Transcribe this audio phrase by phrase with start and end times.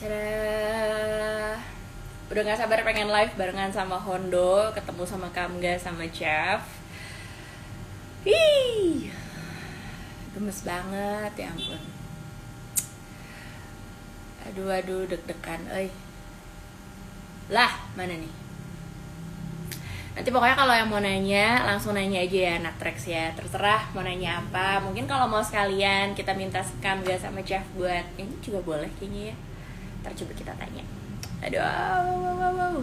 [0.00, 1.60] Cara
[2.32, 6.64] udah gak sabar pengen live barengan sama Hondo, ketemu sama Kamga sama Chef.
[8.24, 9.12] Ih,
[10.32, 11.84] gemes banget ya ampun.
[14.48, 15.92] Aduh aduh deg-degan, eh.
[17.52, 18.32] Lah mana nih?
[20.16, 24.02] Nanti pokoknya kalau yang mau nanya langsung nanya aja ya anak Trax ya Terserah mau
[24.02, 28.90] nanya apa Mungkin kalau mau sekalian kita minta Kamga sama Chef buat Ini juga boleh
[28.98, 29.36] kayaknya ya
[30.00, 30.84] Ntar coba kita tanya.
[31.44, 32.76] Aduh, wow, wow, wow.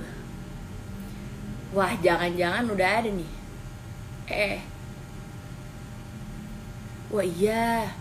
[1.76, 3.32] Wah, jangan-jangan udah ada nih.
[4.32, 4.60] Eh.
[7.14, 7.92] Wah, iya.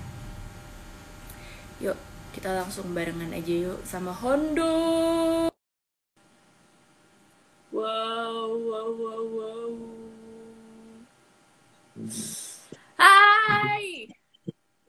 [1.78, 1.96] Yuk,
[2.32, 5.48] kita langsung barengan aja yuk sama Hondo.
[7.73, 9.73] Wow, wow, wow, wow.
[12.96, 14.09] Hai.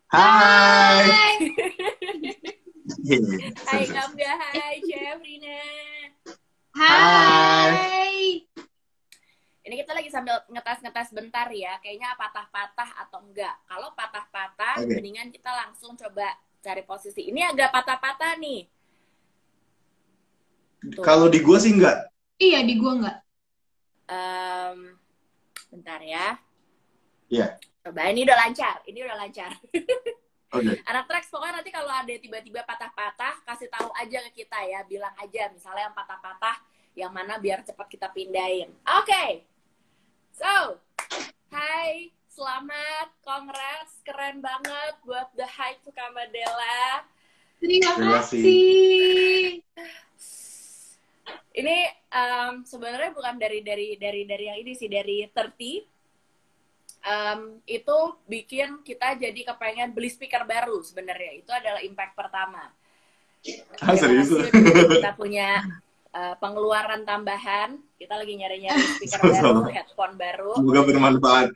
[0.07, 1.03] Hai.
[1.11, 1.36] Hai.
[2.97, 5.61] Hai Kamga, hai Chef Rina.
[6.73, 8.41] Hai.
[9.61, 13.53] Ini kita lagi sambil ngetas-ngetas bentar ya, kayaknya patah-patah atau enggak.
[13.69, 14.97] Kalau patah-patah, Oke.
[14.97, 17.29] mendingan kita langsung coba cari posisi.
[17.29, 18.65] Ini agak patah-patah nih.
[21.05, 22.09] Kalau di gua sih enggak.
[22.41, 23.17] Iya, di gua nggak.
[24.09, 24.77] Em,
[25.69, 26.39] bentar ya.
[27.29, 27.61] Iya.
[27.85, 29.51] Coba ini udah lancar, ini udah lancar.
[30.47, 30.79] Oke.
[30.87, 35.11] Anak Trax pokoknya nanti kalau ada tiba-tiba patah-patah, kasih tahu aja ke kita ya, bilang
[35.19, 36.57] aja misalnya yang patah-patah
[36.95, 38.71] yang mana biar cepat kita pindahin.
[39.03, 39.43] Oke.
[40.31, 40.79] So,
[41.51, 47.03] hai, selamat, congrats, keren banget buat The High to Kamadela.
[47.59, 49.59] Terima kasih.
[51.57, 51.77] Ini
[52.13, 55.96] em, sebenarnya bukan dari dari dari dari yang ini sih dari 30
[57.07, 61.39] Em, itu bikin kita jadi kepengen beli speaker baru sebenarnya.
[61.39, 62.67] Itu adalah impact pertama.
[63.79, 64.27] Ah, serius?
[64.51, 65.63] Kita punya
[66.11, 70.51] uh, pengeluaran tambahan kita lagi nyari-nyari speaker baru headphone baru.
[70.59, 71.49] Semoga bermanfaat.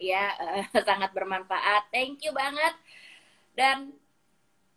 [0.00, 1.90] ya eh, sangat bermanfaat.
[1.90, 2.78] Thank you banget.
[3.58, 3.98] Dan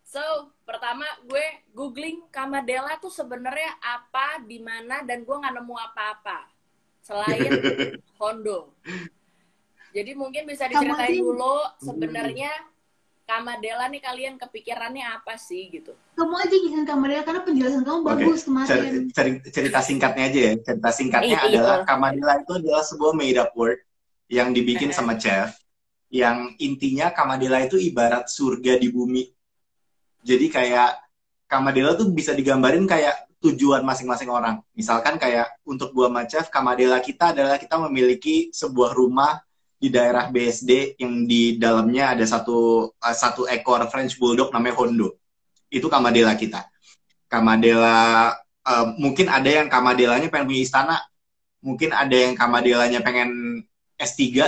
[0.02, 1.46] so pertama gue
[1.78, 6.50] googling Kamadela tuh sebenarnya apa di mana dan gue nggak nemu apa-apa.
[7.06, 7.53] Selain
[8.18, 8.74] Hondo
[9.94, 12.52] jadi mungkin bisa diceritain dulu sebenarnya
[13.24, 18.44] Kamadela nih kalian kepikirannya apa sih gitu Kamu aja jelasin kamarnya karena penjelasan kamu bagus
[18.44, 18.92] Cer- kemarin.
[19.16, 20.54] cer- cerita singkatnya aja ya.
[20.59, 21.56] Cerita singkatnya Iya, iya.
[21.56, 23.80] adalah Kamadila itu adalah sebuah made up word
[24.28, 24.94] yang dibikin Eh.
[24.94, 25.56] sama chef.
[26.12, 29.24] Yang intinya Kamadila itu ibarat surga di bumi.
[30.20, 31.00] Jadi kayak
[31.48, 34.60] Kamadela tuh bisa digambarin kayak tujuan masing-masing orang.
[34.75, 39.40] Misalkan kayak untuk gua sama chef, Kamadela kita adalah kita memiliki sebuah rumah
[39.84, 45.20] di daerah BSD yang di dalamnya ada satu uh, satu ekor French Bulldog namanya Hondo.
[45.68, 46.64] Itu Kamadela kita.
[47.28, 48.32] Kamadela
[48.64, 50.96] uh, mungkin ada yang Kamadelanya pengen punya istana,
[51.60, 53.60] mungkin ada yang Kamadelanya pengen
[54.00, 54.48] S3.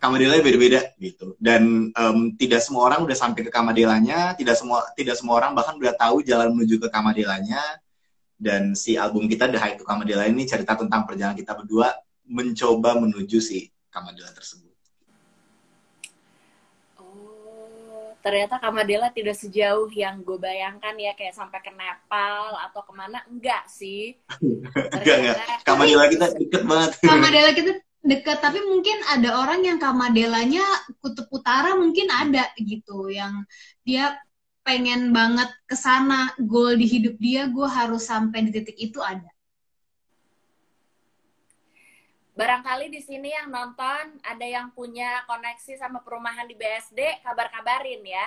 [0.00, 1.36] Kamadelanya beda-beda gitu.
[1.36, 5.76] Dan em, tidak semua orang udah sampai ke Kamadelanya, tidak semua tidak semua orang bahkan
[5.76, 7.60] udah tahu jalan menuju ke Kamadelanya.
[8.40, 11.92] Dan si album kita The High to Kamadela ini cerita tentang perjalanan kita berdua
[12.24, 14.70] mencoba menuju si Kamadela tersebut.
[16.96, 22.92] Oh, ternyata Kamadela tidak sejauh yang gue bayangkan ya kayak sampai ke Nepal atau ke
[22.94, 24.14] mana enggak sih.
[24.94, 25.36] Enggak, enggak.
[25.66, 26.90] Kamadela kita deket banget.
[27.02, 30.64] Kamadela kita deket, tapi mungkin ada orang yang Kamadelanya
[31.04, 33.44] kutub utara mungkin ada gitu yang
[33.84, 34.16] dia
[34.64, 39.26] pengen banget ke sana goal di hidup dia gue harus sampai di titik itu ada
[42.34, 48.26] Barangkali di sini yang nonton ada yang punya koneksi sama perumahan di BSD, kabar-kabarin ya.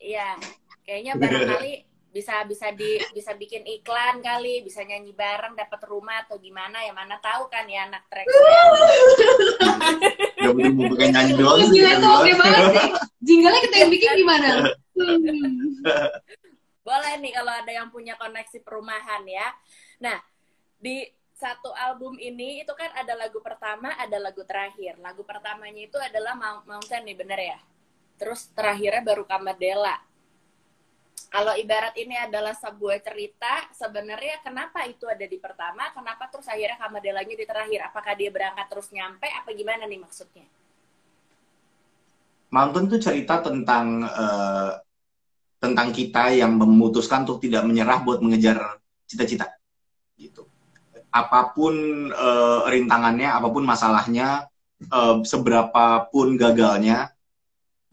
[0.00, 0.38] Iya,
[0.86, 1.74] kayaknya barangkali
[2.14, 6.94] bisa bisa di bisa bikin iklan kali, bisa nyanyi bareng dapat rumah atau gimana ya
[6.94, 8.24] mana tahu kan ya anak trek.
[10.40, 11.82] Pakai nyanyi doang sih.
[11.82, 12.88] Jingle itu oke banget sih
[13.26, 14.48] jinglenya kita yang bikin gimana.
[16.86, 19.50] Boleh nih kalau ada yang punya koneksi perumahan ya.
[19.98, 20.22] Nah,
[20.78, 21.02] di
[21.36, 24.96] satu album ini itu kan ada lagu pertama, ada lagu terakhir.
[25.04, 27.58] Lagu pertamanya itu adalah Mount- Mountain nih, bener ya?
[28.16, 30.00] Terus terakhirnya baru Kamadela.
[31.28, 36.80] Kalau ibarat ini adalah sebuah cerita, sebenarnya kenapa itu ada di pertama, kenapa terus akhirnya
[36.80, 37.92] Kamadelanya di terakhir?
[37.92, 40.48] Apakah dia berangkat terus nyampe, apa gimana nih maksudnya?
[42.48, 44.72] Mountain tuh cerita tentang eh,
[45.60, 49.50] tentang kita yang memutuskan untuk tidak menyerah buat mengejar cita-cita
[50.16, 50.45] gitu.
[51.16, 51.72] Apa pun
[52.12, 54.44] eh, rintangannya, apa pun masalahnya,
[54.84, 57.16] eh, seberapapun gagalnya,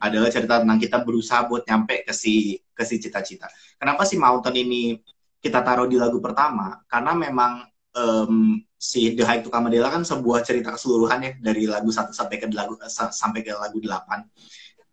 [0.04, 3.48] adalah cerita tentang kita berusaha buat nyampe ke si ke si cita-cita.
[3.80, 5.00] Kenapa sih Mountain ini
[5.40, 6.84] kita taruh di lagu pertama?
[6.92, 7.64] Karena memang
[7.96, 12.36] um, si The Hike to Kamadela kan sebuah cerita keseluruhan ya dari lagu satu sampai
[12.36, 14.28] ke lagu sampai ke lagu delapan.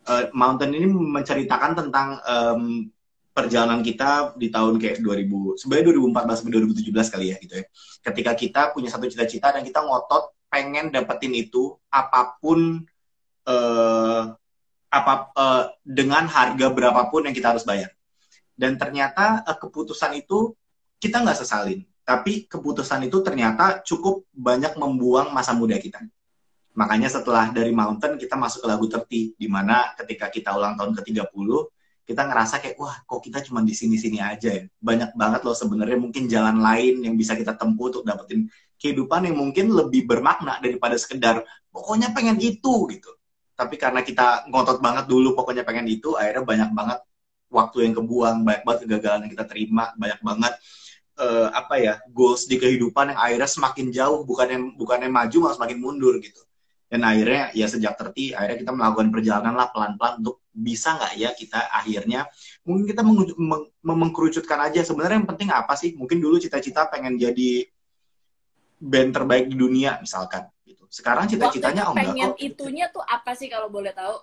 [0.06, 2.87] Uh, Mountain ini menceritakan tentang um,
[3.31, 7.65] perjalanan kita di tahun kayak 2000 sebenarnya 2014 sampai 2017 kali ya gitu ya.
[8.11, 12.82] Ketika kita punya satu cita-cita dan kita ngotot pengen dapetin itu apa pun
[13.47, 14.23] uh,
[14.91, 17.94] apa uh, dengan harga berapapun yang kita harus bayar.
[18.59, 20.53] Dan ternyata uh, keputusan itu
[21.00, 26.03] kita nggak sesalin, tapi keputusan itu ternyata cukup banyak membuang masa muda kita.
[26.75, 30.93] Makanya setelah dari Mountain kita masuk ke lagu Terti, di mana ketika kita ulang tahun
[30.99, 31.49] ke-30,
[32.11, 34.67] kita ngerasa kayak wah kok kita cuma di sini-sini aja ya.
[34.83, 39.37] Banyak banget loh sebenarnya mungkin jalan lain yang bisa kita tempuh untuk dapetin kehidupan yang
[39.37, 43.12] mungkin lebih bermakna daripada sekedar pokoknya pengen itu gitu
[43.53, 46.99] tapi karena kita ngotot banget dulu pokoknya pengen itu akhirnya banyak banget
[47.53, 50.53] waktu yang kebuang banyak banget kegagalan yang kita terima banyak banget
[51.21, 55.37] uh, apa ya goals di kehidupan yang akhirnya semakin jauh bukan yang bukan yang maju
[55.45, 56.41] malah semakin mundur gitu
[56.90, 61.31] dan akhirnya ya sejak terti akhirnya kita melakukan perjalanan lah pelan-pelan untuk bisa nggak ya
[61.38, 62.26] kita akhirnya
[62.66, 64.82] mungkin kita meng mengkerucutkan aja.
[64.82, 65.94] Sebenarnya yang penting apa sih?
[65.94, 67.70] Mungkin dulu cita-cita pengen jadi
[68.82, 70.50] band terbaik di dunia misalkan
[70.90, 74.16] sekarang cita-citanya oh enggak pengen itunya tuh apa sih kalau boleh tahu?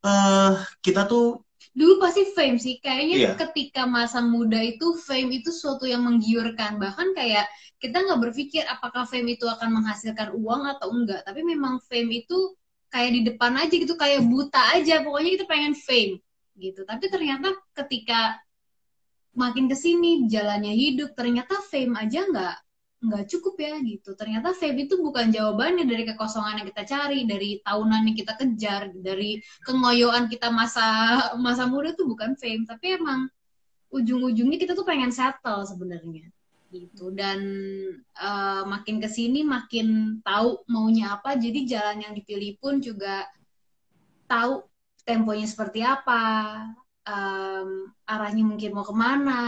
[0.00, 1.44] Uh, kita tuh
[1.76, 2.78] dulu pasti fame sih.
[2.78, 3.32] Kayaknya iya.
[3.36, 6.76] ketika masa muda itu fame itu suatu yang menggiurkan.
[6.76, 7.48] Bahkan kayak
[7.82, 11.24] kita nggak berpikir apakah fame itu akan menghasilkan uang atau enggak.
[11.24, 12.54] Tapi memang fame itu
[12.88, 15.00] kayak di depan aja gitu kayak buta aja.
[15.02, 16.20] Pokoknya kita pengen fame
[16.58, 16.86] gitu.
[16.86, 18.38] Tapi ternyata ketika
[19.38, 22.56] makin ke sini jalannya hidup ternyata fame aja nggak
[22.98, 24.14] nggak cukup ya gitu.
[24.18, 28.90] Ternyata fame itu bukan jawabannya dari kekosongan yang kita cari, dari tahunan yang kita kejar,
[28.98, 30.86] dari kengoyoan kita masa
[31.38, 33.30] masa muda tuh bukan fame, tapi emang
[33.88, 36.28] ujung-ujungnya kita tuh pengen settle sebenarnya
[36.68, 37.40] gitu dan
[38.20, 43.24] uh, makin ke sini makin tahu maunya apa jadi jalan yang dipilih pun juga
[44.28, 44.68] tahu
[45.08, 46.20] temponya seperti apa
[47.08, 49.42] um, arahnya mungkin mau ke mana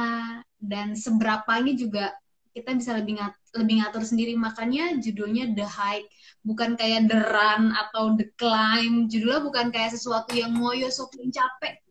[0.57, 2.17] dan seberapanya juga
[2.61, 4.37] kita bisa lebih ngat lebih ngatur sendiri.
[4.37, 6.09] Makanya judulnya The Hike
[6.45, 9.09] bukan kayak The Run atau The Climb.
[9.11, 11.83] Judulnya bukan kayak sesuatu yang ngoyo sok capek.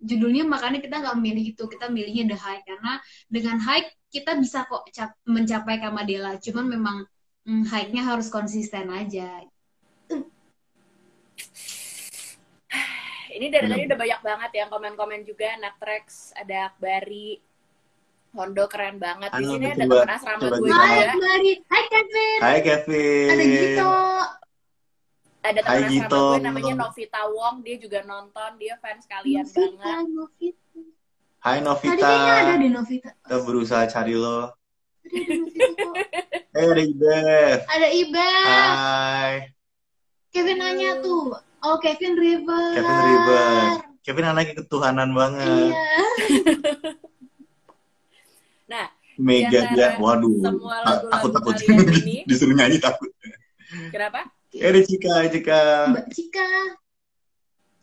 [0.00, 2.64] Judulnya makanya kita nggak milih itu kita milihnya The Hike.
[2.66, 2.98] Karena
[3.30, 4.88] dengan hike kita bisa kok
[5.28, 6.40] mencapai Kamadela.
[6.40, 7.06] Cuman memang
[7.46, 9.44] hmm, hike-nya harus konsisten aja.
[13.36, 15.60] Ini dari tadi udah banyak banget yang komen-komen juga.
[15.60, 17.36] Natrex ada Akbari
[18.36, 19.32] Hondo keren banget.
[19.32, 20.76] Di sini ada teman asrama gue juga.
[20.76, 21.52] Hai, Mari.
[21.72, 22.38] Hai, Kevin.
[22.44, 23.28] Hai, Kevin.
[23.32, 23.94] Ada Gito.
[25.40, 26.20] Ada teman asrama Gito.
[26.20, 27.54] gue namanya Novita Wong.
[27.64, 28.50] Dia juga nonton.
[28.60, 30.04] Dia fans kalian Novita, banget.
[30.12, 30.80] Novita.
[31.40, 31.96] Hai, Novita.
[31.96, 33.10] Tadi ada di Novita.
[33.16, 34.52] Kita berusaha cari lo.
[35.00, 36.04] Tadi ada Novita
[36.56, 37.58] Eh, ada Ibef.
[37.68, 38.46] Ada Ibef.
[38.48, 39.32] Hai.
[40.32, 41.36] Kevin nanya tuh.
[41.64, 42.66] Oh, Kevin River.
[42.76, 43.52] Kevin River.
[44.00, 45.72] Kevin anaknya ketuhanan banget.
[45.72, 46.96] Iya.
[49.16, 50.32] Mega dia, waduh,
[51.08, 53.08] takut takut ini, disuruh nyanyi takut.
[53.88, 54.28] Kenapa?
[54.56, 55.60] Eh, ada Cika, Cika.
[55.92, 56.48] Mbak Cika.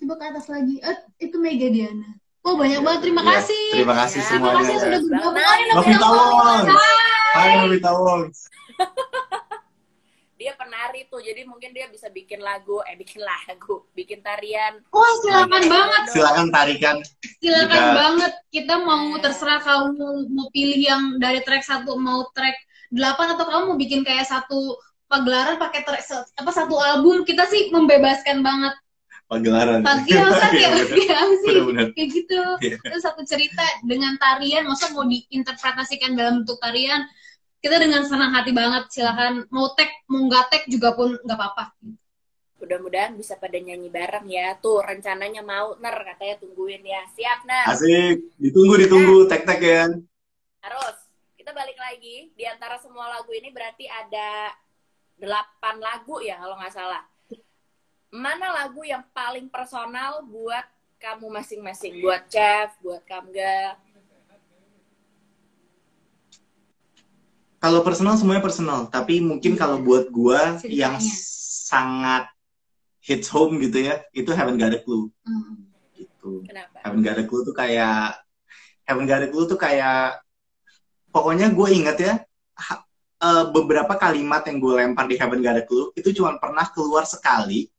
[0.01, 0.81] Coba ke atas lagi.
[0.81, 2.17] Eh, itu Mega Diana.
[2.43, 3.07] Oh, banyak banget.
[3.07, 3.65] Terima ya, kasih.
[3.71, 4.51] Terima kasih ya, semuanya.
[4.51, 5.35] Terima kasih sudah bergabung.
[5.73, 6.65] Novita Wong.
[7.33, 8.21] Hai, Novita Wong
[10.43, 14.83] dia penari tuh jadi mungkin dia bisa bikin lagu eh bikin lagu bikin tarian.
[14.91, 16.03] Wah oh, silakan banget.
[16.11, 16.95] Silakan tarikan.
[17.39, 17.95] Silakan Jika...
[17.95, 18.33] banget.
[18.51, 22.59] Kita mau terserah kamu mau pilih yang dari track satu mau track
[22.91, 24.75] delapan atau kamu mau bikin kayak satu
[25.07, 26.03] pagelaran pakai track
[26.35, 28.75] apa satu album kita sih membebaskan banget.
[29.31, 29.79] Pagelaran.
[29.79, 31.55] Tapi masa kayak ya, sih
[31.95, 32.43] kayak gitu.
[32.59, 32.75] Yeah.
[32.83, 37.07] itu satu cerita dengan tarian masa mau diinterpretasikan dalam bentuk tarian
[37.63, 41.71] kita dengan senang hati banget silahkan mau tag mau nggak tag juga pun nggak apa-apa.
[42.59, 44.59] Mudah-mudahan bisa pada nyanyi bareng ya.
[44.59, 45.79] Tuh rencananya mau.
[45.79, 47.07] Ner katanya tungguin ya.
[47.15, 47.65] Siap ner.
[47.71, 48.35] Asik.
[48.35, 49.23] Ditunggu ditunggu.
[49.23, 49.87] Nah, tag tag ya.
[50.59, 50.97] Harus.
[51.39, 52.35] Kita balik lagi.
[52.35, 54.51] Di antara semua lagu ini berarti ada
[55.15, 57.03] delapan lagu ya kalau nggak salah.
[58.11, 60.67] Mana lagu yang paling personal buat
[60.99, 62.03] kamu masing-masing?
[62.03, 63.79] Buat chef buat kamga
[67.63, 69.85] kalau personal semuanya personal tapi mungkin kalau iya.
[69.87, 70.99] buat gue yang
[71.63, 72.27] sangat
[72.99, 75.55] hits home gitu ya itu Haven't Got a Clue mm.
[75.95, 76.83] gitu Kenapa?
[76.83, 78.19] Haven't Got a Clue tuh kayak
[78.83, 80.19] Haven't Got a Clue tuh kayak
[81.15, 82.13] pokoknya gue inget ya
[82.59, 82.83] ha,
[83.23, 87.07] uh, beberapa kalimat yang gue lempar di Haven't Got a Clue itu cuma pernah keluar
[87.07, 87.71] sekali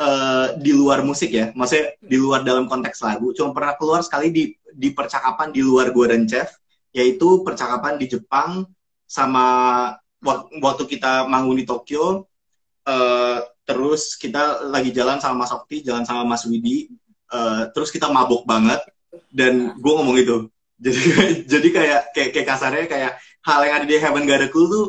[0.00, 3.30] uh, di luar musik ya, maksudnya di luar dalam konteks lagu.
[3.36, 6.48] Cuma pernah keluar sekali di di percakapan di luar gue dan Chef,
[6.96, 8.64] yaitu percakapan di Jepang
[9.12, 9.44] sama
[10.56, 12.24] waktu kita manggung di Tokyo.
[12.82, 16.90] Uh, terus kita lagi jalan sama Mas Okti, jalan sama Mas Widi,
[17.30, 18.80] uh, terus kita mabuk banget
[19.28, 20.48] dan gue ngomong itu.
[20.82, 23.12] Jadi jadi kayak kayak kayak kasarnya kayak
[23.46, 24.86] hal yang ada di Heaven Gak Ada Cool tuh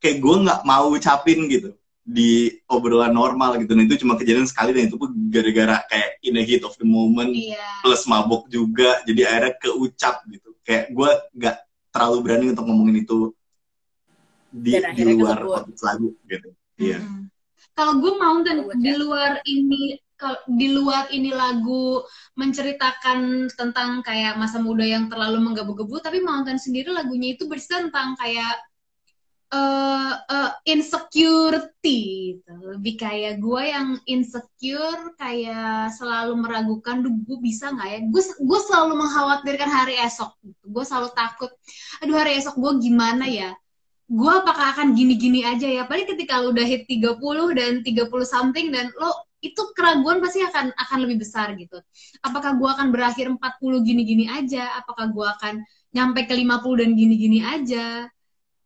[0.00, 3.76] kayak gue nggak mau ucapin gitu di obrolan normal gitu.
[3.76, 6.88] Nah itu cuma kejadian sekali dan itu pun gara-gara kayak in a heat of the
[6.88, 7.84] moment yeah.
[7.84, 10.56] plus mabuk juga jadi akhirnya keucap gitu.
[10.64, 11.56] Kayak gue nggak
[11.92, 13.36] terlalu berani untuk ngomongin itu
[14.56, 16.48] di, di luar konteks lagu gitu.
[16.80, 16.98] Iya.
[17.00, 17.22] Mm -hmm.
[17.76, 22.00] Kalau gue mountain di luar ini kalau di luar ini lagu
[22.40, 28.16] menceritakan tentang kayak masa muda yang terlalu menggebu-gebu, tapi Mountain sendiri lagunya itu bercerita tentang
[28.16, 28.56] kayak
[29.52, 32.54] uh, uh, insecurity gitu.
[32.74, 38.60] lebih kayak gue yang insecure kayak selalu meragukan duh gue bisa nggak ya gue gue
[38.66, 40.64] selalu mengkhawatirkan hari esok gitu.
[40.66, 41.52] gue selalu takut
[42.02, 43.54] aduh hari esok gue gimana ya
[44.06, 45.82] gue apakah akan gini-gini aja ya?
[45.82, 47.18] Paling ketika lo udah hit 30
[47.58, 51.82] dan 30 something dan lo itu keraguan pasti akan akan lebih besar gitu.
[52.22, 53.38] Apakah gue akan berakhir 40
[53.82, 54.78] gini-gini aja?
[54.78, 55.54] Apakah gue akan
[55.90, 58.06] nyampe ke 50 dan gini-gini aja?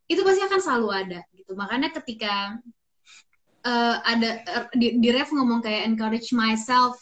[0.07, 1.57] Itu pasti akan selalu ada gitu.
[1.57, 2.61] Makanya ketika
[3.65, 7.01] uh, ada uh, di, di ref ngomong kayak encourage myself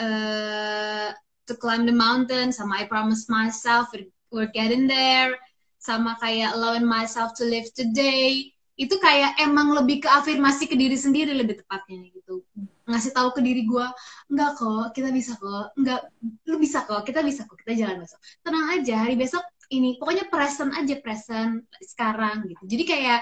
[0.00, 1.12] uh,
[1.44, 3.92] to climb the mountain sama I promise myself
[4.30, 5.36] we're getting there
[5.80, 10.96] sama kayak allowing myself to live today itu kayak emang lebih ke afirmasi ke diri
[10.96, 12.40] sendiri lebih tepatnya gitu.
[12.88, 13.86] Ngasih tahu ke diri gue
[14.32, 16.00] enggak kok kita bisa kok enggak
[16.48, 18.20] lu bisa kok kita bisa kok kita jalan besok.
[18.40, 22.64] Tenang aja hari besok ini pokoknya present aja present sekarang gitu.
[22.64, 23.20] Jadi kayak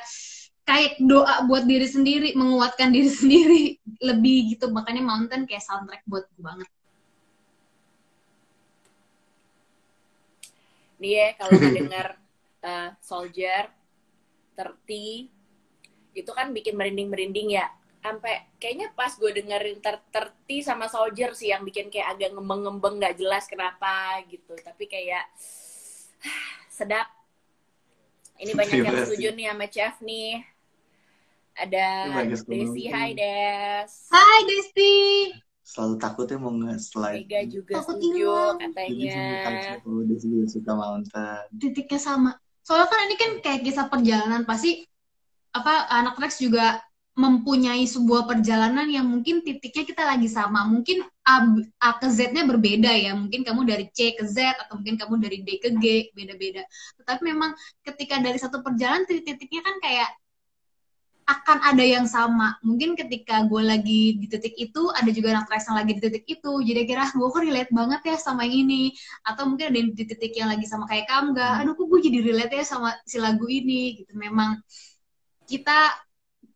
[0.63, 3.63] kayak doa buat diri sendiri menguatkan diri sendiri
[3.99, 4.71] lebih gitu.
[4.71, 6.71] Makanya mountain kayak soundtrack buat gue banget.
[11.03, 12.28] Nih ya kalau dengar
[12.69, 13.73] uh, soldier
[14.53, 15.33] terti
[16.13, 21.35] itu kan bikin merinding merinding ya sampai kayaknya pas gue dengerin ter terti sama soldier
[21.35, 25.27] sih yang bikin kayak agak ngembeng-ngembeng nggak jelas kenapa gitu tapi kayak
[26.79, 27.09] sedap.
[28.39, 30.33] Ini banyak yang setuju nih sama Chef nih.
[31.59, 31.87] Ada
[32.47, 33.91] Desi, hai Des.
[34.15, 34.95] Hai Desi.
[35.67, 37.27] Selalu takut ya mau nge-slide.
[37.27, 38.31] Mega juga takut setuju
[38.63, 39.19] katanya.
[40.07, 41.43] Desi juga suka mountain.
[41.51, 42.33] Titiknya sama.
[42.69, 44.85] Soalnya kan ini kan kayak kisah perjalanan pasti
[45.57, 46.85] apa anak Rex juga
[47.17, 50.69] mempunyai sebuah perjalanan yang mungkin titiknya kita lagi sama.
[50.69, 51.49] Mungkin A,
[51.81, 53.17] A ke Z-nya berbeda ya.
[53.17, 56.63] Mungkin kamu dari C ke Z atau mungkin kamu dari D ke G, beda-beda.
[57.01, 57.57] Tetapi memang
[57.89, 60.09] ketika dari satu perjalanan titik-titiknya kan kayak
[61.29, 62.57] akan ada yang sama.
[62.65, 66.25] Mungkin ketika gue lagi di titik itu, ada juga anak Rex yang lagi di titik
[66.25, 66.53] itu.
[66.65, 68.97] Jadi kira gue kok relate banget ya sama ini.
[69.29, 71.61] Atau mungkin ada yang di titik yang lagi sama kayak Kamga.
[71.61, 74.01] Aduh kok gue jadi relate ya sama si lagu ini.
[74.01, 74.17] Gitu.
[74.17, 74.57] Memang
[75.45, 75.93] kita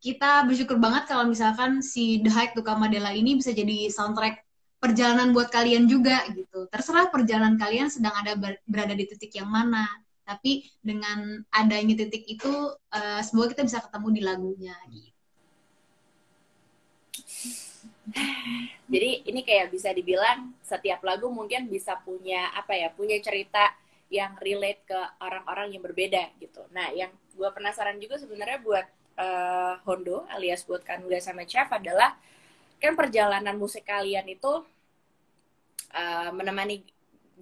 [0.03, 4.41] kita bersyukur banget kalau misalkan si The Hike to Kamadela ini bisa jadi soundtrack
[4.83, 6.67] perjalanan buat kalian juga gitu.
[6.73, 8.35] Terserah perjalanan kalian sedang ada
[8.67, 9.87] berada di titik yang mana.
[10.33, 14.77] Tapi dengan adanya titik itu, uh, semoga kita bisa ketemu di lagunya.
[14.89, 15.11] Gitu.
[18.93, 23.77] Jadi ini kayak bisa dibilang setiap lagu mungkin bisa punya apa ya, punya cerita
[24.13, 26.65] yang relate ke orang-orang yang berbeda gitu.
[26.73, 28.87] Nah, yang gue penasaran juga sebenarnya buat
[29.17, 32.17] uh, Hondo alias buat Kangga sama Chef adalah
[32.83, 34.53] kan perjalanan musik kalian itu
[35.95, 36.83] uh, menemani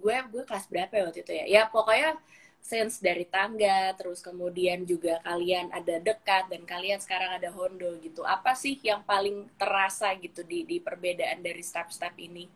[0.01, 2.17] gue gue kelas berapa ya waktu itu ya ya pokoknya
[2.61, 8.21] sense dari tangga terus kemudian juga kalian ada dekat dan kalian sekarang ada Hondo gitu.
[8.23, 12.47] Apa sih yang paling terasa gitu di di perbedaan dari step-step ini?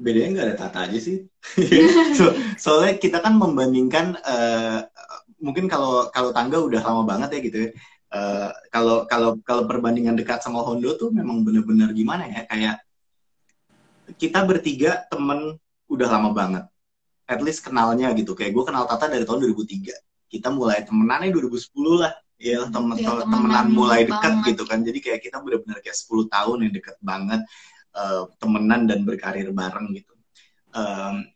[0.00, 1.22] Bedanya nggak ada tata aja sih.
[2.18, 4.80] So, soalnya kita kan membandingkan uh,
[5.38, 7.70] mungkin kalau kalau tangga udah lama banget ya gitu ya.
[8.08, 12.42] Uh, kalau kalau kalau perbandingan dekat sama Hondo tuh memang bener-bener gimana ya?
[12.48, 12.76] Kayak
[14.16, 15.60] kita bertiga temen
[15.92, 16.64] udah lama banget
[17.28, 18.32] at least kenalnya gitu.
[18.32, 22.12] Kayak gue kenal Tata dari tahun 2003 kita mulai temenannya 2010 lah.
[22.38, 24.80] Ya temen, ya, temen temenan mulai dekat gitu kan.
[24.86, 27.40] Jadi kayak kita bener-bener kayak 10 tahun yang deket banget
[27.98, 30.14] uh, temenan dan berkarir bareng gitu.
[30.70, 31.26] Um,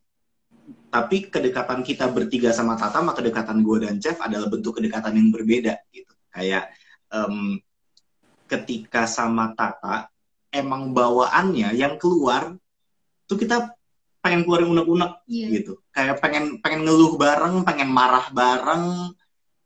[0.93, 5.29] tapi kedekatan kita bertiga sama Tata sama kedekatan gue dan Chef adalah bentuk kedekatan yang
[5.35, 6.15] berbeda gitu.
[6.31, 6.71] Kayak
[7.11, 7.59] um,
[8.47, 10.07] ketika sama Tata
[10.53, 12.55] emang bawaannya yang keluar
[13.27, 13.75] tuh kita
[14.23, 15.51] pengen keluarin unek-unek yeah.
[15.51, 19.13] gitu kayak pengen pengen ngeluh bareng pengen marah bareng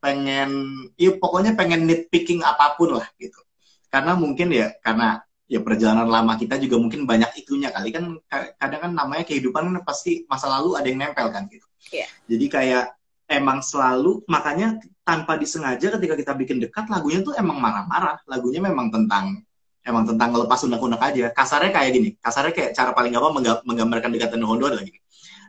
[0.00, 0.50] pengen
[0.96, 3.36] ya pokoknya pengen nitpicking apa pun lah gitu
[3.92, 8.18] karena mungkin ya karena ya perjalanan lama kita juga mungkin banyak itunya kali kan
[8.58, 11.66] kadang kan namanya kehidupan kan pasti masa lalu ada yang nempel kan gitu.
[11.94, 12.06] Iya.
[12.26, 12.84] Jadi kayak
[13.30, 18.18] emang selalu makanya tanpa disengaja ketika kita bikin dekat lagunya tuh emang marah-marah.
[18.26, 19.46] Lagunya memang tentang
[19.86, 21.26] emang tentang ngelepas unek-unek aja.
[21.30, 24.98] Kasarnya kayak gini, kasarnya kayak cara paling gampang menggambarkan dekat dan Hondo adalah gini.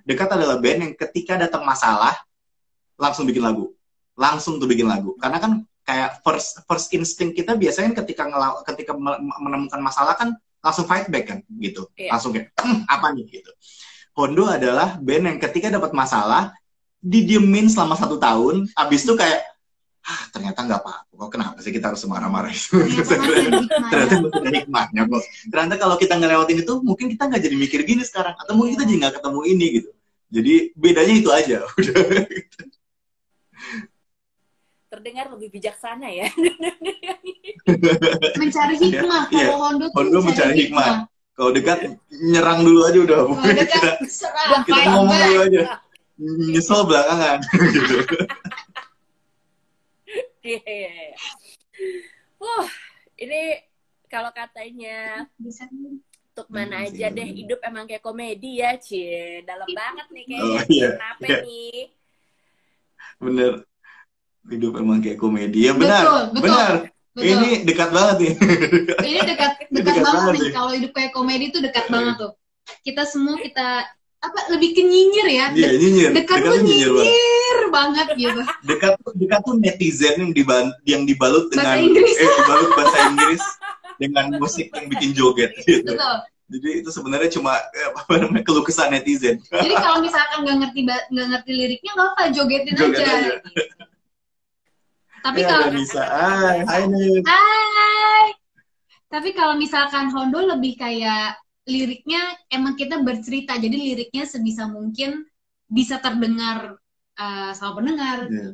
[0.06, 2.14] Dekat adalah band yang ketika datang masalah
[2.96, 3.74] langsung bikin lagu.
[4.14, 5.18] Langsung tuh bikin lagu.
[5.18, 8.92] Karena kan kayak first first instinct kita biasanya ketika ngelaw, ketika
[9.40, 12.12] menemukan masalah kan langsung fight back kan gitu yeah.
[12.12, 13.52] langsung kayak hm, apa nih gitu
[14.20, 16.52] Hondo adalah band yang ketika dapat masalah
[17.00, 19.48] didiemin selama satu tahun abis itu kayak
[20.08, 25.02] ah, ternyata nggak apa-apa kok kenapa sih kita harus marah-marah itu ternyata masih ada hikmahnya
[25.06, 25.22] kok
[25.52, 28.84] ternyata kalau kita ngelewatin itu mungkin kita nggak jadi mikir gini sekarang atau mungkin kita
[28.88, 29.92] jadi nggak ketemu ini gitu
[30.28, 31.96] jadi bedanya itu aja udah
[34.98, 36.26] terdengar lebih bijaksana ya.
[38.42, 39.30] mencari hikmah.
[39.30, 39.54] Kalau yeah.
[39.54, 40.90] Hondo mencari, mencari hikmah.
[40.90, 40.98] hikmah.
[41.38, 43.20] Kalau dekat nyerang dulu aja udah.
[43.30, 44.66] Kalau dekat kita, serang.
[44.66, 45.62] Kita ngomong dulu aja.
[46.18, 47.38] Nyesel belakangan
[47.78, 47.98] gitu.
[50.46, 51.18] Iya, iya, iya.
[52.38, 52.68] Wah,
[53.18, 53.42] ini
[54.08, 59.42] kalau katanya bisa untuk mana hmm, aja deh hidup emang kayak komedi ya, Cie.
[59.44, 60.62] Dalam banget nih kayaknya.
[60.62, 60.90] Oh, iya.
[60.96, 61.38] Kenapa iya.
[61.44, 61.80] nih?
[63.18, 63.54] Bener
[64.48, 66.72] hidup emang kayak komedi ya benar betul, betul, benar
[67.12, 67.28] betul.
[67.28, 68.34] ini dekat banget nih
[69.04, 71.92] ini dekat dekat, dekat banget, nih kalau hidup kayak komedi itu dekat iya.
[71.92, 72.32] banget tuh
[72.84, 73.68] kita semua kita
[74.18, 76.12] apa lebih ke nyinyir ya iya, nyinyir.
[76.16, 77.37] dekat tuh nyinyir, nyinyir
[77.70, 82.16] banget gitu dekat dekat tuh netizen yang dibalut yang dibalut dengan bahasa Inggris.
[82.18, 83.44] eh dibalut bahasa Inggris
[83.98, 85.94] dengan musik yang bikin joget gitu.
[85.94, 86.18] Betul.
[86.48, 89.36] Jadi itu sebenarnya cuma eh, apa namanya keluh kesah netizen.
[89.52, 93.12] Jadi kalau misalkan nggak ngerti nggak ngerti liriknya nggak apa jogetin Joget aja.
[93.20, 93.32] aja.
[95.28, 96.84] Tapi ya, kalau bisa, hai, hai.
[97.28, 98.26] Hai.
[99.12, 101.36] Tapi kalau misalkan Hondo lebih kayak
[101.68, 105.28] liriknya emang kita bercerita, jadi liriknya sebisa mungkin
[105.68, 106.80] bisa terdengar
[107.20, 108.30] uh, sama pendengar.
[108.30, 108.50] Iya.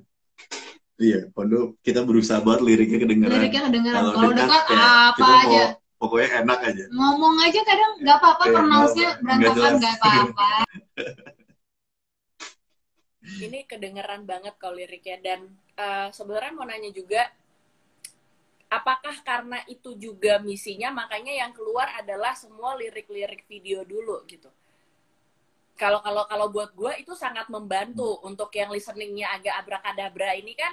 [0.94, 3.34] Iya, Hondo kita berusaha buat liriknya kedengaran.
[3.36, 4.02] Liriknya kedengaran.
[4.14, 5.64] Kalau dekat, dekat ya, apa aja.
[5.98, 6.84] pokoknya enak aja.
[6.92, 10.50] Ngomong aja kadang nggak apa-apa, eh, pronounce-nya berantakan nggak apa-apa.
[13.24, 15.40] ini kedengeran banget kalau liriknya dan
[15.80, 17.24] uh, sebenarnya mau nanya juga
[18.68, 24.50] apakah karena itu juga misinya makanya yang keluar adalah semua lirik-lirik video dulu gitu
[25.84, 28.30] kalau kalau kalau buat gue itu sangat membantu hmm.
[28.32, 30.72] untuk yang listeningnya agak abrakadabra ini kan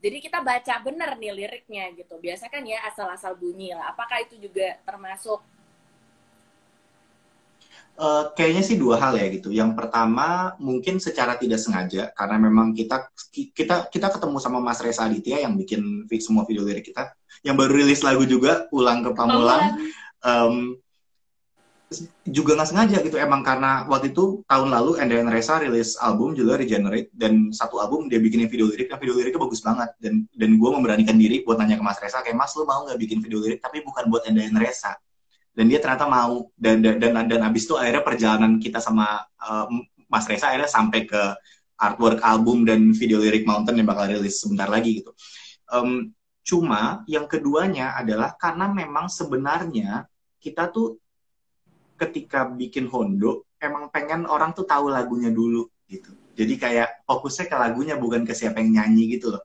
[0.00, 4.36] jadi kita baca bener nih liriknya gitu biasa kan ya asal-asal bunyi lah apakah itu
[4.36, 5.40] juga termasuk
[8.00, 9.52] Uh, kayaknya sih dua hal ya gitu.
[9.52, 15.04] Yang pertama mungkin secara tidak sengaja karena memang kita kita kita ketemu sama Mas Reza
[15.04, 17.12] Aditya yang bikin semua video lirik kita,
[17.44, 19.84] yang baru rilis lagu juga ulang ke Pamulang.
[20.24, 20.80] Um,
[22.22, 23.18] juga nggak sengaja gitu.
[23.18, 28.06] Emang karena waktu itu tahun lalu Enda Reza rilis album juga Regenerate dan satu album
[28.06, 29.90] dia bikinin video lirik dan video liriknya bagus banget.
[29.98, 32.98] Dan dan gue memberanikan diri buat nanya ke Mas Reza kayak Mas lu mau nggak
[32.98, 34.94] bikin video lirik tapi bukan buat Enda Reza?
[35.50, 36.46] Dan dia ternyata mau.
[36.54, 39.66] Dan dan dan, dan abis itu akhirnya perjalanan kita sama uh,
[40.06, 41.22] Mas Reza akhirnya sampai ke
[41.80, 45.10] artwork album dan video lirik Mountain yang bakal rilis sebentar lagi gitu.
[45.66, 46.14] Um,
[46.46, 50.06] cuma yang keduanya adalah karena memang sebenarnya
[50.38, 51.00] kita tuh
[52.00, 56.16] ketika bikin Hondo emang pengen orang tuh tahu lagunya dulu gitu.
[56.32, 59.44] Jadi kayak fokusnya ke lagunya bukan ke siapa yang nyanyi gitu loh.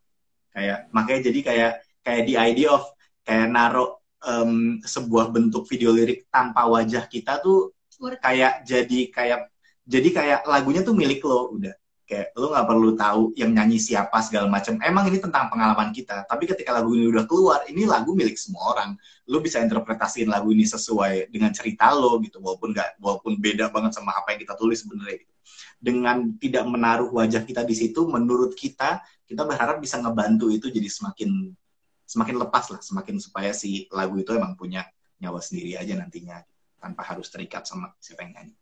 [0.55, 2.87] Kayak makanya jadi kayak kayak the idea of
[3.27, 7.75] kayak naruh um, sebuah bentuk video lirik tanpa wajah kita tuh
[8.23, 9.39] kayak jadi kayak
[9.83, 14.21] jadi kayak lagunya tuh milik lo udah kayak lo nggak perlu tahu yang nyanyi siapa
[14.21, 18.13] segala macam emang ini tentang pengalaman kita tapi ketika lagu ini udah keluar ini lagu
[18.13, 18.93] milik semua orang
[19.25, 23.97] lo bisa interpretasiin lagu ini sesuai dengan cerita lo gitu walaupun nggak walaupun beda banget
[23.97, 25.33] sama apa yang kita tulis sebenarnya gitu
[25.81, 30.85] dengan tidak menaruh wajah kita di situ menurut kita kita berharap bisa ngebantu itu jadi
[30.85, 31.53] semakin
[32.05, 34.85] semakin lepas lah, semakin supaya si lagu itu emang punya
[35.17, 36.37] nyawa sendiri aja nantinya
[36.77, 38.55] tanpa harus terikat sama siapa yang nyanyi.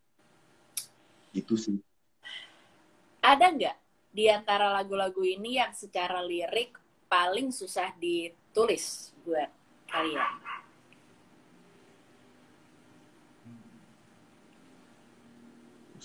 [1.36, 1.76] Gitu sih.
[3.24, 3.76] Ada nggak
[4.12, 6.76] di antara lagu-lagu ini yang secara lirik
[7.08, 9.48] paling susah ditulis buat
[9.88, 10.44] kalian?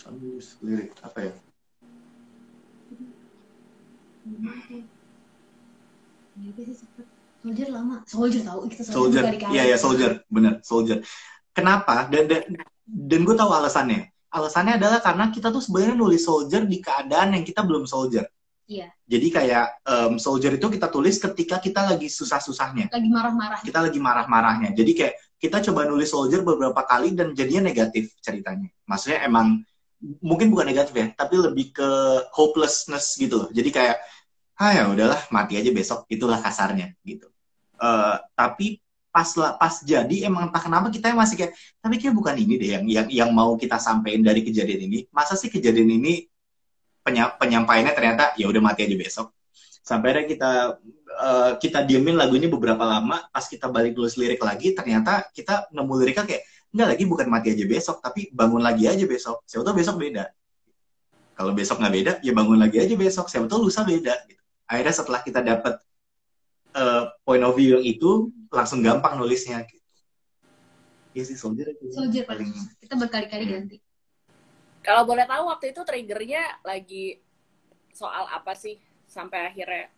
[0.10, 1.34] Nulis lirik apa ya?
[7.44, 7.96] Soldier lama.
[8.08, 9.24] Soldier tahu kita Soldier.
[9.52, 11.04] Iya iya Soldier, bener Soldier.
[11.52, 12.08] Kenapa?
[12.08, 12.42] Dan dan,
[12.88, 14.08] dan gue tahu alasannya.
[14.30, 18.30] Alasannya adalah karena kita tuh sebenarnya nulis Soldier di keadaan yang kita belum Soldier.
[18.70, 18.94] Iya.
[19.10, 22.94] Jadi kayak um, Soldier itu kita tulis ketika kita lagi susah-susahnya.
[22.94, 23.60] Lagi marah-marah.
[23.66, 24.78] Kita lagi marah-marahnya.
[24.78, 28.70] Jadi kayak kita coba nulis Soldier beberapa kali dan jadinya negatif ceritanya.
[28.86, 29.66] Maksudnya emang
[30.22, 31.90] mungkin bukan negatif ya, tapi lebih ke
[32.38, 33.50] hopelessness gitu loh.
[33.50, 33.98] Jadi kayak,
[34.62, 36.06] ah ya udahlah mati aja besok.
[36.06, 37.26] Itulah kasarnya gitu.
[37.82, 38.78] Uh, tapi
[39.10, 39.26] pas
[39.58, 43.08] pas jadi emang entah kenapa kita masih kayak tapi kayak bukan ini deh yang yang
[43.10, 45.00] yang mau kita sampaikan dari kejadian ini.
[45.10, 46.30] Masa sih kejadian ini
[47.42, 49.28] penyampaiannya ternyata ya udah mati aja besok.
[49.82, 50.52] Sampai akhirnya kita
[51.18, 55.74] uh, kita diemin lagu ini beberapa lama pas kita balik tulis lirik lagi ternyata kita
[55.74, 59.42] nemu liriknya kayak enggak lagi bukan mati aja besok tapi bangun lagi aja besok.
[59.50, 60.30] Siapa tahu besok beda.
[61.34, 63.26] Kalau besok nggak beda ya bangun lagi aja besok.
[63.26, 64.38] Siapa tahu lusa beda gitu.
[64.70, 65.82] akhirnya setelah kita dapat
[66.78, 69.78] uh, point of view yang itu langsung gampang nulisnya gitu
[71.10, 73.78] Iya sih soldier soldier paling kita berkali-kali ganti
[74.80, 77.20] kalau boleh tahu waktu itu triggernya lagi
[77.92, 79.92] soal apa sih sampai akhirnya?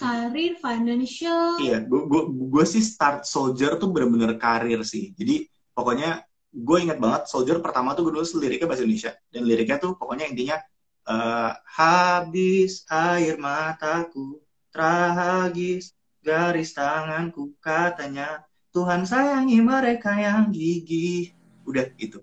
[0.00, 1.60] Karir, financial.
[1.60, 5.12] Iya, gue sih start soldier tuh bener-bener karir sih.
[5.12, 5.44] Jadi
[5.76, 9.94] pokoknya gue inget banget soldier pertama tuh gue nulis liriknya bahasa Indonesia dan liriknya tuh
[9.94, 10.58] pokoknya intinya
[11.06, 14.42] uh, habis air mataku
[14.74, 18.44] tragis garis tanganku katanya.
[18.70, 21.34] Tuhan sayangi mereka yang gigih.
[21.66, 22.22] Udah itu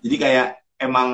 [0.00, 0.48] jadi kayak
[0.80, 1.08] emang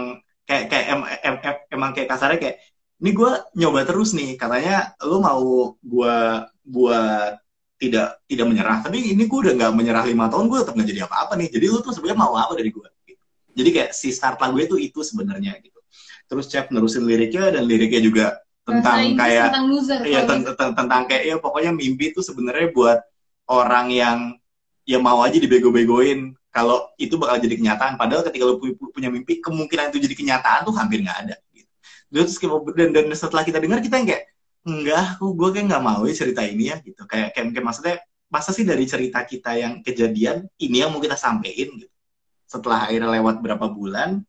[0.46, 2.56] kayak kayak em, em, em, emang kayak kasarnya kayak
[3.02, 4.38] ini gue nyoba terus nih.
[4.38, 6.16] Katanya lu mau gue
[6.64, 7.32] buat
[7.76, 8.78] tidak tidak menyerah.
[8.86, 11.48] Tapi ini gue udah nggak menyerah lima tahun gue tetap nggak jadi apa-apa nih.
[11.50, 13.24] Jadi lu tuh sebenarnya mau apa dari gue gitu.
[13.56, 15.78] jadi kayak si start lagu itu itu sebenarnya gitu.
[16.26, 18.26] Terus cep nerusin liriknya dan liriknya juga
[18.66, 22.98] tentang Bahasa kayak tentang loser, ya tentang, tentang kayak ya pokoknya mimpi itu sebenarnya buat
[23.46, 24.18] orang yang
[24.82, 26.34] yang mau aja dibego-begoin.
[26.50, 27.94] Kalau itu bakal jadi kenyataan.
[27.94, 28.58] Padahal ketika lo
[28.90, 31.70] punya mimpi kemungkinan itu jadi kenyataan tuh hampir nggak ada gitu.
[32.10, 32.38] terus
[32.74, 34.24] dan, dan setelah kita dengar kita yang kayak
[34.66, 37.02] enggak gue kayak nggak mau ya cerita ini ya gitu.
[37.06, 41.14] Kayak kayak, kayak maksudnya masa sih dari cerita kita yang kejadian ini yang mau kita
[41.14, 41.94] sampein gitu.
[42.48, 44.24] Setelah akhirnya lewat berapa bulan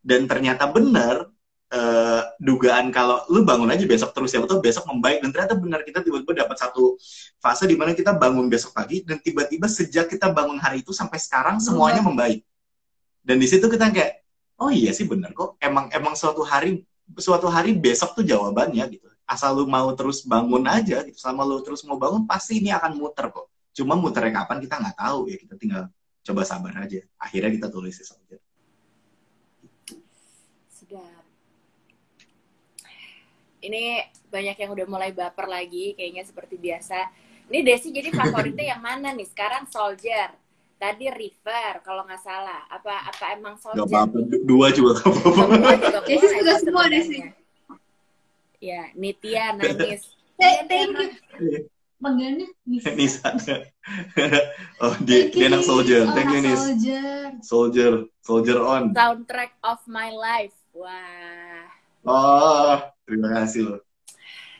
[0.00, 1.33] dan ternyata benar
[1.72, 5.80] uh, dugaan kalau lu bangun aja besok terus ya atau besok membaik dan ternyata benar
[5.86, 6.98] kita tiba-tiba dapat satu
[7.40, 11.16] fase di mana kita bangun besok pagi dan tiba-tiba sejak kita bangun hari itu sampai
[11.16, 12.44] sekarang semuanya membaik.
[13.24, 14.20] Dan di situ kita kayak
[14.60, 16.84] oh iya sih benar kok emang emang suatu hari
[17.16, 19.08] suatu hari besok tuh jawabannya gitu.
[19.24, 21.16] Asal lu mau terus bangun aja gitu.
[21.16, 23.48] Selama lu terus mau bangun pasti ini akan muter kok.
[23.72, 25.36] Cuma muternya kapan kita nggak tahu ya.
[25.40, 25.88] Kita tinggal
[26.24, 27.00] coba sabar aja.
[27.16, 28.36] Akhirnya kita tulis saja
[33.64, 37.08] ini banyak yang udah mulai baper lagi kayaknya seperti biasa.
[37.48, 39.28] Ini Desi jadi favoritnya yang mana nih?
[39.28, 40.32] Sekarang Soldier.
[40.76, 42.68] Tadi River kalau nggak salah.
[42.68, 43.84] Apa apa emang Soldier?
[43.84, 44.18] Gak apa-apa.
[44.44, 46.04] Dua juga gak apa-apa.
[46.04, 47.20] Desi juga semua Desi.
[48.60, 50.08] Ya, Nitya nangis.
[50.40, 51.68] Thank you.
[52.04, 52.90] Panggilannya Nisa.
[52.98, 53.28] Nisa.
[54.84, 56.04] oh, dia, dia anak soldier.
[56.12, 56.60] Thank you, Nis.
[56.60, 57.16] Soldier.
[57.40, 57.92] Soldier.
[58.20, 58.92] Soldier on.
[58.92, 60.52] Soundtrack of my life.
[60.76, 61.53] Wah.
[62.04, 62.76] Oh,
[63.08, 63.80] terima kasih loh.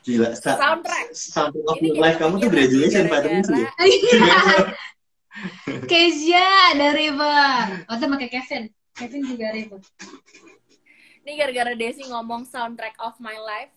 [0.05, 1.17] Gila, soundtrack.
[1.17, 3.65] Soundtrack of your life kamu tuh graduation pada sih.
[5.91, 7.85] Kezia ada River.
[7.89, 8.69] Oh, sama kayak Kevin.
[8.93, 9.81] Kevin juga River.
[11.25, 13.73] Ini gara-gara Desi ngomong soundtrack of my life.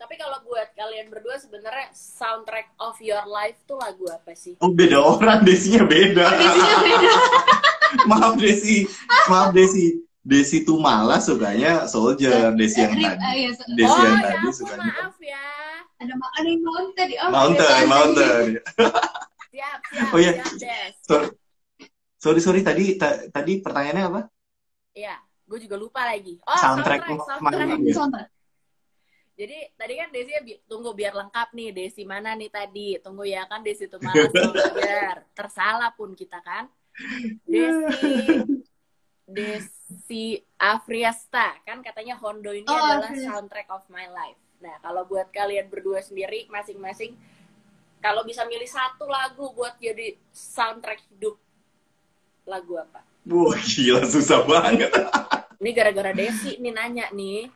[0.00, 4.56] Tapi kalau buat kalian berdua sebenarnya soundtrack of your life tuh lagu apa sih?
[4.64, 6.24] Oh beda orang, Desinya beda.
[6.24, 7.12] Oh, Desinya beda.
[8.08, 8.86] Maaf Desi,
[9.26, 9.98] maaf Desi.
[10.20, 13.04] Desi tuh malah sukanya Soldier, Desi yang tadi.
[13.08, 14.92] Uh, iya, Desi oh, yang ya tadi sukanya.
[14.92, 15.46] maaf ya.
[16.00, 17.08] Ada ada yang Mountain.
[17.20, 18.46] Oh, mountain, mountain.
[19.52, 20.32] siap, siap, oh iya.
[20.44, 20.92] siap.
[22.20, 22.40] Sorry.
[22.40, 24.20] sorry, tadi ta tadi pertanyaannya apa?
[24.92, 25.16] Iya,
[25.48, 26.36] gue juga lupa lagi.
[26.44, 27.80] Oh, soundtrack, soundtrack, soundtrack.
[27.80, 27.94] Ya.
[27.96, 28.28] soundtrack.
[29.40, 33.48] Jadi tadi kan Desi bi tunggu biar lengkap nih Desi mana nih tadi tunggu ya
[33.48, 36.68] kan Desi itu malah Soldier tersalah pun kita kan
[37.48, 38.59] Desi
[39.30, 43.26] Desi Afriasta kan katanya Hondo ini Oh, adalah Afriasta.
[43.30, 44.38] soundtrack of my life.
[44.58, 47.14] Nah kalau buat kalian berdua sendiri masing-masing
[47.98, 51.36] kalau bisa milih satu lagu buat jadi soundtrack hidup
[52.44, 53.04] lagu apa?
[53.28, 54.88] Wah, gila susah banget.
[55.60, 57.52] Ini gara-gara Desi nih nanya nih.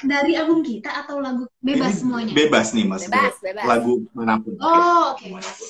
[0.00, 2.32] Dari album kita atau lagu bebas Ini semuanya?
[2.32, 3.04] Bebas nih Mas.
[3.04, 3.66] Bebas, bebas.
[3.68, 4.54] Lagu mana pun.
[4.56, 5.26] Oh, oke.
[5.28, 5.68] Mana pun.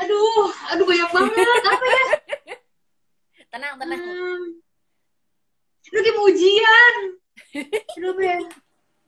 [0.00, 1.34] Aduh, aduh banyak banget.
[1.60, 2.04] Apa ya?
[3.52, 4.00] Tenang, tenang.
[4.00, 4.59] Hmm.
[5.90, 6.94] Aduh, kayak mau ujian.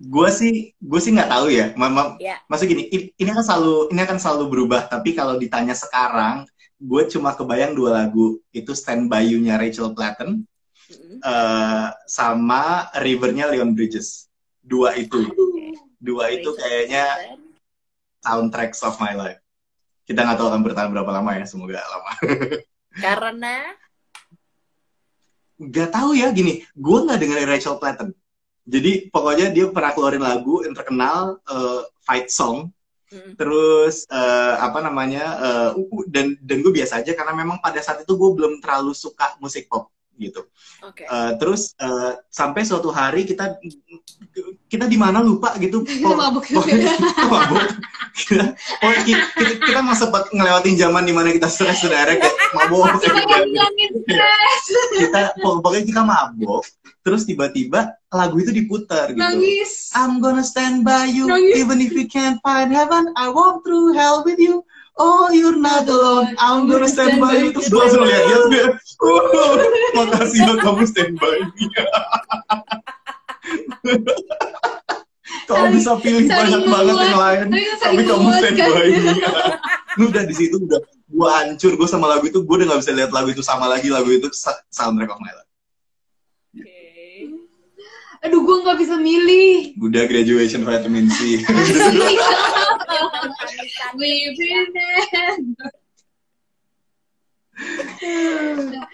[0.03, 1.71] Gue sih, gue sih nggak tahu ya.
[1.75, 2.43] Mama, Ya.
[2.47, 4.91] Maksud gini, ini akan selalu, ini akan selalu berubah.
[4.91, 6.43] Tapi kalau ditanya sekarang,
[6.77, 8.43] gue cuma kebayang dua lagu.
[8.51, 11.19] Itu Stand By You-nya Rachel Platten, Mm-mm.
[11.19, 14.27] eh, sama River-nya Leon Bridges.
[14.63, 15.75] dua itu Aduh.
[15.99, 17.05] dua itu Rachel kayaknya
[18.23, 19.43] soundtracks of my life
[20.07, 22.13] kita nggak tahu akan bertahan berapa lama ya semoga lama
[23.03, 23.67] Karena
[25.69, 28.11] nggak tahu ya gini gue nggak dengerin Rachel Platten.
[28.63, 32.71] Jadi pokoknya dia pernah keluarin lagu yang terkenal eh, fight song.
[33.13, 33.37] Mm.
[33.37, 38.01] terus eh, apa namanya eh, u- dan dan gue biasa aja karena memang pada saat
[38.01, 40.47] itu gue belum terlalu suka musik pop gitu.
[40.87, 41.03] Oke.
[41.07, 43.59] Eh, terus eh, sampai suatu hari kita
[44.71, 45.83] kita di mana lupa gitu.
[45.87, 47.67] Kita mabuk kita mabuk.
[48.13, 48.45] Kita,
[48.81, 53.01] pokoknya kita, kita, kita mau sempat ngelewatin zaman di mana kita stres saudara kayak mabuk
[53.01, 54.33] Kita
[55.01, 56.65] kita pokoknya kita mabuk
[57.03, 59.19] terus tiba-tiba lagu itu diputar gitu.
[59.19, 59.91] Nangis.
[59.99, 61.59] I'm gonna stand by you Nangis.
[61.59, 64.63] even if we can't find heaven I walk through hell with you
[65.01, 66.37] Oh you're not alone.
[66.37, 67.53] I'm gonna stand by you.
[67.57, 68.67] Terus gue langsung lihat dia
[69.01, 69.57] "Oh,
[69.97, 71.65] makasih ya kamu stand by me.
[75.43, 79.13] Kamu bisa pilih banyak banget yang lain Tapi tapi kamu stand by me.
[80.01, 82.93] Lu udah di situ udah gue hancur gue sama lagu itu gue udah gak bisa
[82.97, 84.33] lihat lagu itu sama lagi lagu itu
[84.73, 85.52] soundtrack of my life.
[88.23, 89.75] Aduh, gue nggak bisa milih.
[89.79, 91.43] udah graduation vitamin C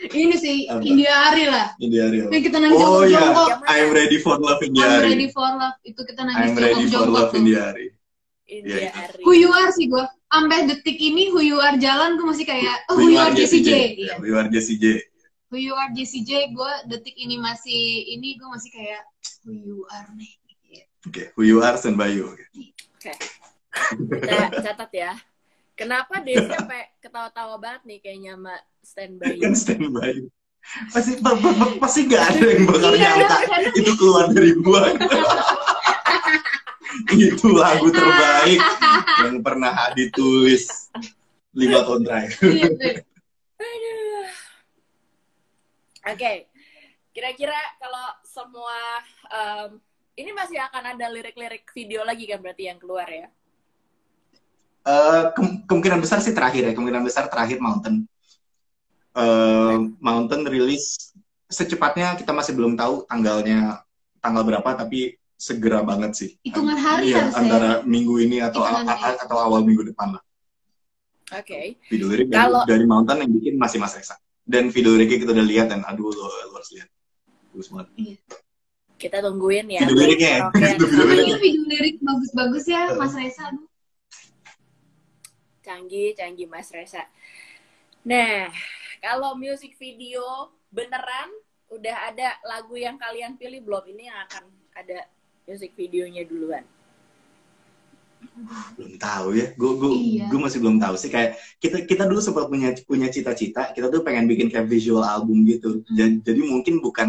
[0.08, 0.82] Ini sih Apa?
[0.82, 1.66] India Ari lah.
[1.78, 3.48] India Real Yang kita nangis Oh ya, jongkok.
[3.66, 5.28] I'm ready for love I'm India ready Ari.
[5.30, 5.76] for love.
[5.82, 7.40] Itu kita nangis I'm ready for love tuh.
[7.40, 7.86] India Ari.
[8.48, 8.90] India Iya.
[8.92, 9.20] Ari.
[9.24, 10.04] Who you are sih gue.
[10.28, 13.64] Sampai detik ini who you are jalan gue masih kayak oh, who you are Jessie
[13.64, 13.70] J.
[13.96, 14.14] Iya.
[14.20, 15.00] Who you are Jessie J.
[15.48, 16.52] Who you are Jessie J.
[16.52, 19.02] Gue detik ini masih ini gue masih kayak
[19.42, 20.32] who you are nih.
[21.08, 22.28] Oke, who you are stand by you.
[22.28, 22.44] Oke.
[23.00, 23.12] Oke.
[24.12, 25.12] Kita catat ya.
[25.72, 30.28] Kenapa Desi sampai ketawa-tawa banget nih kayaknya sama standby Kan stand by you.
[30.92, 33.61] Pasti pa- pa- pa- pasti gak ada yang bakal Iya, nyangka kan?
[33.72, 34.84] itu keluar dari gua.
[37.14, 38.61] itu lagu terbaik
[39.24, 40.92] yang pernah ditulis
[41.56, 42.52] lima tahun terakhir.
[46.09, 46.49] Oke.
[47.11, 48.79] Kira-kira kalau semua
[49.29, 49.71] em,
[50.16, 53.27] ini masih akan ada lirik-lirik video lagi kan berarti yang keluar ya?
[54.83, 58.09] Eh, kem- kemungkinan besar sih terakhir ya kemungkinan besar terakhir Mountain
[59.12, 61.11] Eh, Mountain rilis
[61.44, 63.83] secepatnya kita masih belum tahu tanggalnya
[64.18, 67.40] tanggal berapa tapi segera banget sih Hitungan hari Iya, harusnya.
[67.40, 70.23] antara minggu ini atau atau awal minggu depan lah
[71.35, 71.83] Oke.
[71.90, 74.14] video lirik dari, Kalau- dari Mountain yang bikin masih Mas Reza
[74.48, 76.88] dan video liriknya kita udah lihat dan aduh lo, lo harus lihat
[77.52, 77.88] bagus banget
[78.98, 79.87] Kita tungguin ya.
[79.87, 80.40] Video liriknya ya?
[80.50, 81.37] Video liriknya.
[81.38, 83.46] video lirik bagus-bagus ya Mas Reza.
[85.62, 87.06] Canggih, canggih Mas Reza.
[88.02, 88.50] Nah,
[88.98, 91.30] kalau music video beneran
[91.70, 93.87] udah ada lagu yang kalian pilih belum?
[93.87, 94.98] Ini yang akan ada
[95.46, 96.66] music videonya duluan.
[98.78, 99.46] Belum tahu ya.
[99.59, 100.24] Gue gue Iya.
[100.31, 101.11] gue masih belum tahu sih.
[101.11, 105.42] Kayak kita kita dulu sempat punya punya cita-cita kita tuh pengen bikin kayak visual album
[105.44, 105.83] gitu.
[105.83, 105.94] Hmm.
[105.94, 107.09] jadi, jadi mungkin bukan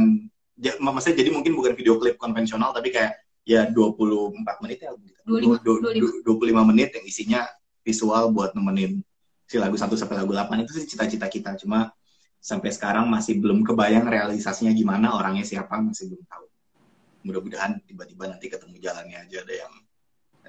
[0.59, 5.05] ja, maksudnya jadi mungkin bukan video klip konvensional tapi kayak ya 24 menit ya album
[5.07, 5.19] kita.
[5.25, 5.93] 25, Du- du-
[6.25, 7.41] du- 25 menit yang isinya
[7.81, 9.01] visual buat nemenin
[9.49, 11.57] si lagu 1 sampai lagu 8 itu sih cita-cita kita.
[11.57, 11.89] Cuma
[12.39, 16.45] sampai sekarang masih belum kebayang realisasinya gimana orangnya siapa masih belum tahu.
[17.25, 19.73] Mudah-mudahan tiba-tiba nanti ketemu jalannya aja ada yang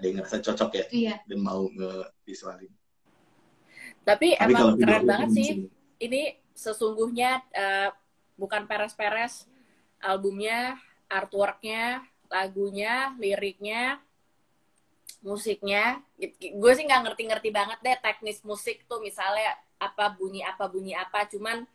[0.01, 1.15] ada yang ngerasa cocok ya Iya.
[1.29, 2.73] dan mau nge-visualin.
[4.01, 5.49] Tapi, Tapi emang keren banget sih.
[5.61, 6.23] masih- Ini
[6.57, 7.93] sesungguhnya eh,
[8.35, 9.45] bukan peres-peres
[10.01, 12.01] albumnya, artworknya,
[12.33, 14.01] lagunya, liriknya,
[15.21, 16.01] musiknya.
[16.33, 21.29] Gue sih nggak ngerti-ngerti banget deh teknis musik tuh misalnya apa bunyi apa bunyi apa.
[21.29, 21.69] Cuman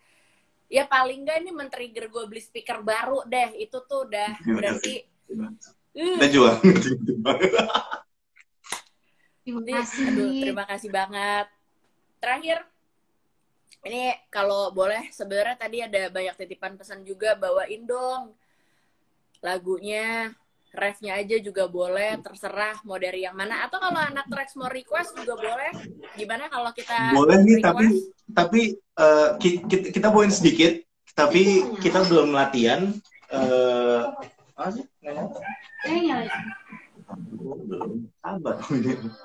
[0.66, 3.62] ya paling nggak ini men-trigger gue beli speaker baru deh.
[3.62, 5.06] Itu tuh udah berarti.
[5.96, 6.58] Uh, Dan juga
[9.46, 10.06] Terima kasih.
[10.10, 11.46] aduh, terima kasih banget.
[12.18, 12.58] Terakhir,
[13.86, 18.34] ini kalau boleh sebenarnya tadi ada banyak titipan pesan juga bawain dong
[19.46, 20.34] lagunya,
[20.74, 23.70] refnya aja juga boleh, terserah mau dari yang mana.
[23.70, 25.72] Atau kalau anak tracks mau request juga boleh.
[26.18, 27.70] Gimana kalau kita boleh nih request?
[27.70, 27.86] tapi
[28.34, 28.62] tapi
[28.98, 30.82] eh, ki- kita, kita poin sedikit
[31.14, 32.90] tapi kita belum latihan
[33.30, 34.02] eh
[34.58, 34.86] apa sih?
[35.86, 36.34] Eh, nyalain.
[37.38, 38.58] belum sabar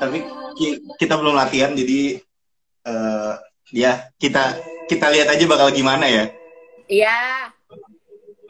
[0.00, 0.24] tapi
[0.56, 2.16] ki- kita belum latihan jadi
[2.80, 3.34] eh
[3.70, 4.56] ya kita
[4.88, 6.24] kita lihat aja bakal gimana ya
[6.90, 7.54] Iya.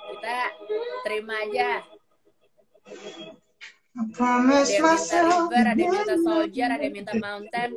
[0.01, 0.39] Kita
[1.05, 1.85] terima aja.
[4.01, 7.71] Ada yang minta River, ada yang minta Soldier, ada yang minta Mountain,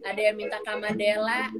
[0.00, 1.52] ada yang minta Kamadela.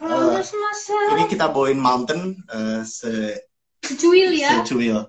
[0.00, 1.10] Promise myself.
[1.12, 3.40] ini kita bawain mountain eh, se
[3.80, 4.60] Secuil ya.
[4.60, 5.08] secuil.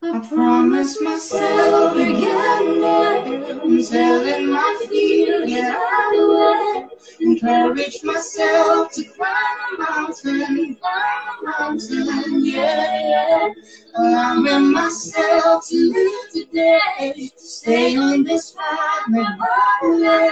[0.00, 6.86] I promise myself again I'm telling my fear get out of the way
[7.20, 13.48] Encourage myself to climb a mountain Climb a mountain, yeah, yeah
[13.96, 19.48] Allowing myself to live today To stay on this path, never
[19.82, 20.30] away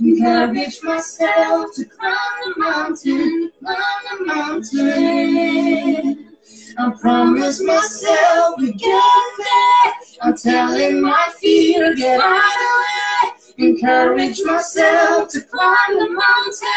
[0.00, 6.27] Encourage myself to climb the mountain Climb the mountain
[6.80, 9.02] I promise myself to get
[9.36, 9.94] there.
[10.22, 13.66] I'm telling my fear, to get out of the way.
[13.66, 16.68] Encourage myself to climb the mountain.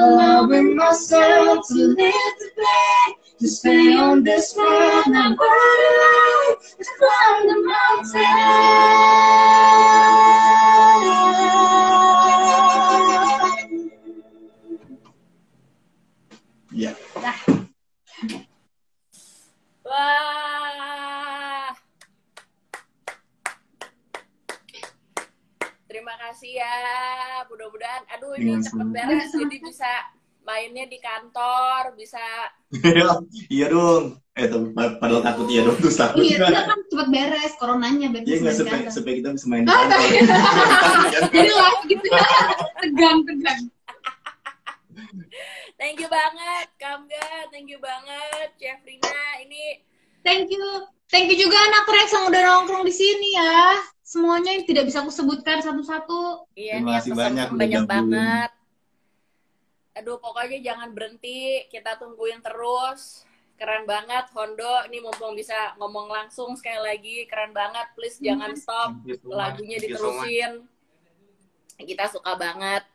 [0.00, 3.14] Allowing myself to live today.
[3.38, 6.56] To stay on this not run away.
[6.76, 8.26] To climb the mountain.
[17.22, 17.34] Ya.
[20.32, 21.70] Wah.
[25.86, 26.76] Terima kasih ya.
[27.46, 29.90] Mudah-mudahan aduh ini Iya, cepet beres jadi bisa
[30.42, 32.18] mainnya di kantor, bisa
[33.48, 34.18] iya dong.
[34.32, 36.18] Eh, tuh, pad- padahal takut iya dong terus takut.
[36.18, 38.90] Iya, kita kan cepet beres coronanya biar Iya bisa nggak supaya, kantor.
[38.90, 40.00] supaya kita bisa main di Oh, kantor.
[41.30, 42.06] Jadi live gitu
[42.80, 43.60] tegang tegang.
[45.82, 47.50] Thank you banget, Kamga.
[47.50, 49.42] Thank you banget, Chef Rina.
[49.42, 49.82] Ini
[50.22, 50.86] Thank you.
[51.10, 53.82] Thank you juga anak Rex yang udah nongkrong di sini ya.
[54.06, 56.46] Semuanya yang tidak bisa aku sebutkan satu-satu.
[56.54, 58.50] iya Terima nih kasih banyak banyak banget.
[59.98, 61.66] Aduh, pokoknya jangan berhenti.
[61.66, 63.26] Kita tungguin terus.
[63.58, 64.86] Keren banget, Hondo.
[64.86, 67.26] Ini mumpung bisa ngomong langsung sekali lagi.
[67.26, 67.90] Keren banget.
[67.98, 69.02] Please jangan stop.
[69.02, 69.34] Thank you so much.
[69.34, 70.52] lagunya diterusin.
[71.74, 72.86] Kita suka banget.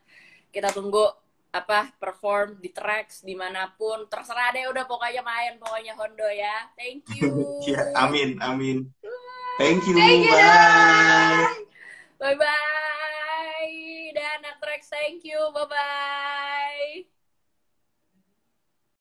[0.56, 4.06] Kita tunggu apa perform di tracks di mana pun.
[4.08, 6.72] Terserah deh udah pokoknya main pokoknya Hondo ya.
[6.76, 7.32] Thank you.
[7.68, 8.78] Iya, amin, amin.
[9.58, 11.66] Thank you, Thank you, bye.
[12.22, 15.38] bye bye dan tracks thank you.
[15.54, 16.46] Bye bye